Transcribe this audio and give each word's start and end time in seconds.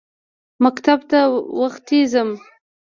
مکتب 0.63 0.99
ته 1.09 1.19
وختي 1.59 1.99
ځم. 2.11 2.29